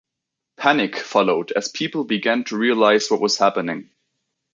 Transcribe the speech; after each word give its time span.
Panic 0.57 0.97
followed 0.97 1.51
as 1.51 1.67
people 1.67 2.03
began 2.05 2.43
to 2.45 2.57
realize 2.57 3.11
what 3.11 3.21
was 3.21 3.37
happening. 3.37 3.91